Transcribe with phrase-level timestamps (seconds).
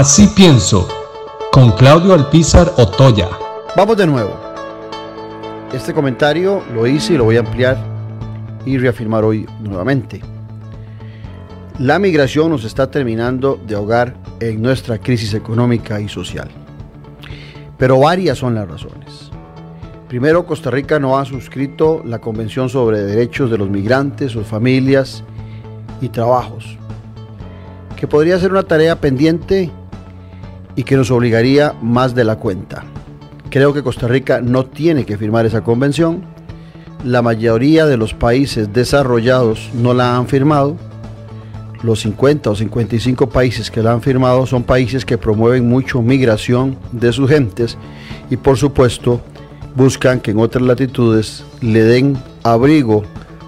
[0.00, 0.88] Así pienso,
[1.52, 3.28] con Claudio Alpizar Otoya.
[3.76, 4.34] Vamos de nuevo.
[5.74, 7.76] Este comentario lo hice y lo voy a ampliar
[8.64, 10.22] y reafirmar hoy nuevamente.
[11.78, 16.48] La migración nos está terminando de ahogar en nuestra crisis económica y social.
[17.76, 19.30] Pero varias son las razones.
[20.08, 25.22] Primero, Costa Rica no ha suscrito la Convención sobre Derechos de los Migrantes, sus familias
[26.00, 26.78] y trabajos,
[27.96, 29.70] que podría ser una tarea pendiente
[30.76, 32.84] y que nos obligaría más de la cuenta.
[33.50, 36.22] Creo que Costa Rica no tiene que firmar esa convención.
[37.04, 40.76] La mayoría de los países desarrollados no la han firmado.
[41.82, 46.76] Los 50 o 55 países que la han firmado son países que promueven mucho migración
[46.92, 47.78] de sus gentes
[48.28, 49.20] y por supuesto
[49.74, 53.02] buscan que en otras latitudes le den abrigo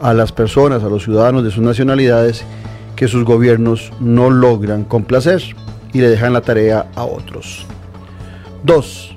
[0.00, 2.44] a las personas, a los ciudadanos de sus nacionalidades
[2.96, 5.42] que sus gobiernos no logran complacer
[5.96, 7.64] y le dejan la tarea a otros.
[8.64, 9.16] 2.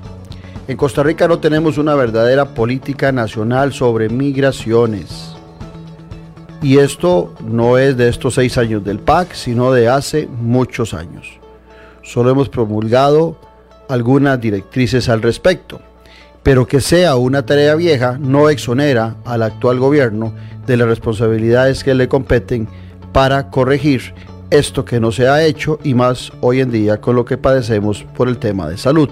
[0.66, 5.36] En Costa Rica no tenemos una verdadera política nacional sobre migraciones.
[6.62, 11.26] Y esto no es de estos seis años del PAC, sino de hace muchos años.
[12.02, 13.36] Solo hemos promulgado
[13.90, 15.82] algunas directrices al respecto.
[16.42, 20.32] Pero que sea una tarea vieja no exonera al actual gobierno
[20.66, 22.68] de las responsabilidades que le competen
[23.12, 24.14] para corregir
[24.50, 28.04] esto que no se ha hecho y más hoy en día con lo que padecemos
[28.16, 29.08] por el tema de salud.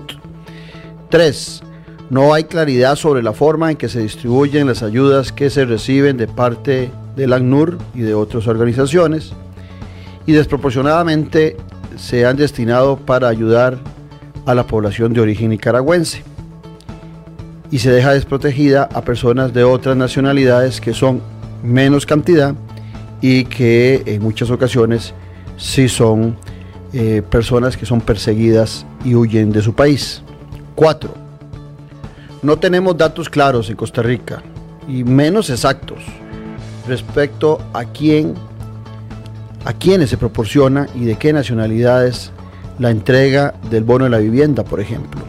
[1.11, 1.63] 3.
[2.11, 6.17] No hay claridad sobre la forma en que se distribuyen las ayudas que se reciben
[6.17, 9.33] de parte del ACNUR y de otras organizaciones
[10.27, 11.57] y desproporcionadamente
[11.97, 13.79] se han destinado para ayudar
[14.47, 16.23] a la población de origen nicaragüense
[17.71, 21.21] y se deja desprotegida a personas de otras nacionalidades que son
[21.63, 22.55] menos cantidad
[23.21, 25.13] y que en muchas ocasiones
[25.59, 26.37] si son
[26.95, 30.23] eh, personas que son perseguidas y huyen de su país.
[30.75, 31.13] 4.
[32.43, 34.43] No tenemos datos claros en Costa Rica
[34.89, 35.99] y menos exactos
[36.87, 38.35] respecto a quién
[39.65, 42.33] a quiénes se proporciona y de qué nacionalidades
[42.79, 45.21] la entrega del bono de la vivienda, por ejemplo.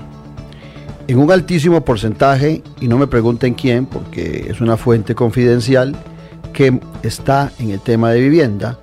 [1.08, 5.96] En un altísimo porcentaje, y no me pregunten quién, porque es una fuente confidencial
[6.54, 8.78] que está en el tema de vivienda,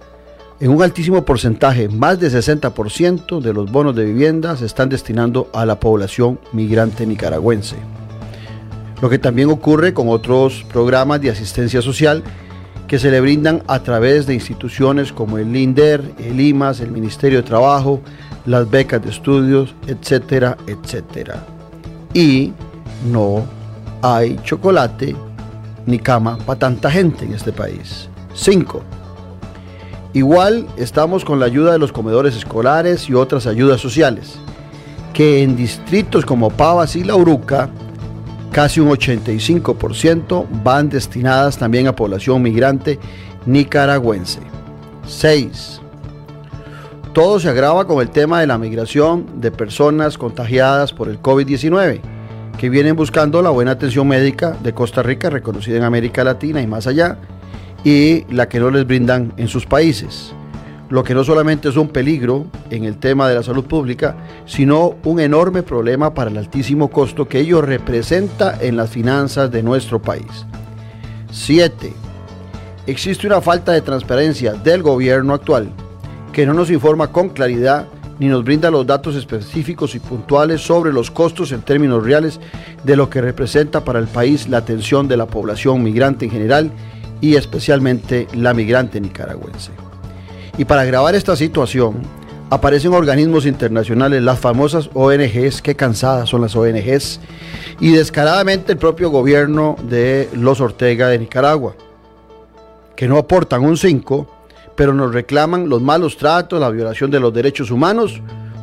[0.59, 5.51] en un altísimo porcentaje, más de 60% de los bonos de vivienda se están destinando
[5.53, 7.77] a la población migrante nicaragüense.
[9.03, 12.23] Lo que también ocurre con otros programas de asistencia social
[12.89, 17.43] que se le brindan a través de instituciones como el LINDER, el IMAS, el Ministerio
[17.43, 18.01] de Trabajo,
[18.47, 21.45] las becas de estudios, etcétera, etcétera.
[22.15, 22.53] Y
[23.11, 23.45] no
[24.01, 25.15] hay chocolate
[25.85, 28.09] ni cama para tanta gente en este país.
[28.35, 28.83] 5
[30.17, 34.37] Igual estamos con la ayuda de los comedores escolares y otras ayudas sociales,
[35.13, 37.69] que en distritos como Pavas y La Uruca,
[38.51, 42.99] casi un 85% van destinadas también a población migrante
[43.45, 44.41] nicaragüense.
[45.07, 45.83] 6.
[47.13, 52.01] Todo se agrava con el tema de la migración de personas contagiadas por el COVID-19,
[52.57, 56.67] que vienen buscando la buena atención médica de Costa Rica, reconocida en América Latina y
[56.67, 57.19] más allá,
[57.85, 60.33] y la que no les brindan en sus países.
[60.89, 64.17] Lo que no solamente es un peligro en el tema de la salud pública,
[64.47, 69.63] sino un enorme problema para el altísimo costo que ello representa en las finanzas de
[69.63, 70.47] nuestro país.
[71.33, 71.93] 7.
[72.87, 75.71] Existe una falta de transparencia del gobierno actual
[76.33, 77.89] que no nos informa con claridad
[78.19, 82.41] ni nos brinda los datos específicos y puntuales sobre los costos en términos reales
[82.85, 86.71] de lo que representa para el país la atención de la población migrante en general
[87.27, 89.73] y especialmente la migrante nicaragüense.
[90.57, 91.97] Y para agravar esta situación,
[92.51, 97.21] aparecen organismos internacionales, las famosas ONGs, qué cansadas son las ONGs,
[97.81, 101.75] y descaradamente el propio gobierno de los Ortega de Nicaragua,
[102.95, 104.31] que no aportan un 5,
[104.77, 108.23] pero nos reclaman los malos tratos, la violación de los derechos humanos,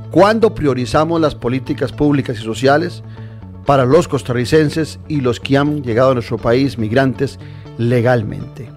[0.09, 3.03] cuando priorizamos las políticas públicas y sociales
[3.65, 7.39] para los costarricenses y los que han llegado a nuestro país, migrantes,
[7.77, 8.69] legalmente.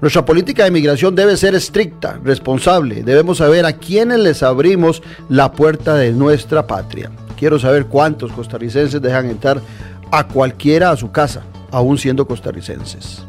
[0.00, 3.04] Nuestra política de migración debe ser estricta, responsable.
[3.04, 7.10] Debemos saber a quiénes les abrimos la puerta de nuestra patria.
[7.38, 9.60] Quiero saber cuántos costarricenses dejan entrar
[10.10, 13.22] a cualquiera a su casa, aún siendo costarricenses.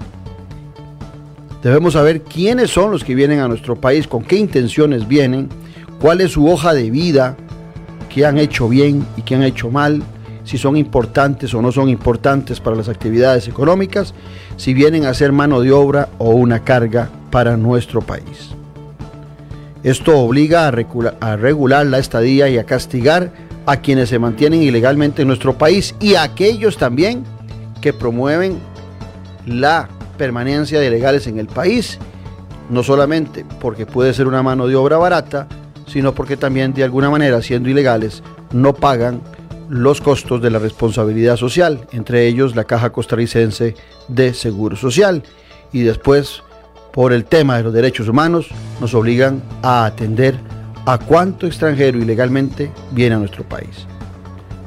[1.61, 5.49] Debemos saber quiénes son los que vienen a nuestro país, con qué intenciones vienen,
[6.01, 7.37] cuál es su hoja de vida,
[8.09, 10.03] qué han hecho bien y qué han hecho mal,
[10.43, 14.13] si son importantes o no son importantes para las actividades económicas,
[14.57, 18.51] si vienen a ser mano de obra o una carga para nuestro país.
[19.83, 23.31] Esto obliga a regular, a regular la estadía y a castigar
[23.65, 27.23] a quienes se mantienen ilegalmente en nuestro país y a aquellos también
[27.81, 28.59] que promueven
[29.45, 31.99] la permanencia de ilegales en el país,
[32.69, 35.47] no solamente porque puede ser una mano de obra barata,
[35.87, 39.21] sino porque también de alguna manera, siendo ilegales, no pagan
[39.73, 43.75] los costos de la responsabilidad social, entre ellos la Caja Costarricense
[44.07, 45.23] de Seguro Social.
[45.71, 46.43] Y después,
[46.91, 48.49] por el tema de los derechos humanos,
[48.79, 50.35] nos obligan a atender
[50.85, 53.87] a cuánto extranjero ilegalmente viene a nuestro país.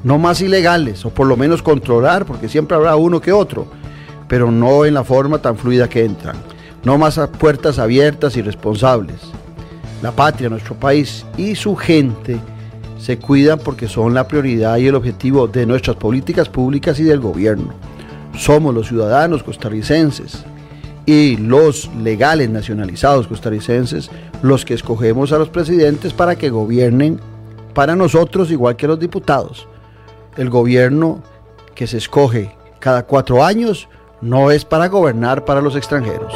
[0.03, 3.69] No más ilegales, o por lo menos controlar, porque siempre habrá uno que otro,
[4.27, 6.37] pero no en la forma tan fluida que entran.
[6.83, 9.21] No más puertas abiertas y responsables.
[10.03, 12.41] La patria, nuestro país y su gente
[13.07, 17.21] se cuidan porque son la prioridad y el objetivo de nuestras políticas públicas y del
[17.21, 17.73] gobierno.
[18.37, 20.45] Somos los ciudadanos costarricenses
[21.07, 24.11] y los legales nacionalizados costarricenses
[24.43, 27.21] los que escogemos a los presidentes para que gobiernen
[27.75, 29.69] para nosotros igual que los diputados.
[30.37, 31.23] El gobierno
[31.77, 33.89] que se escoge cada cuatro años
[34.21, 36.35] no es para gobernar para los extranjeros.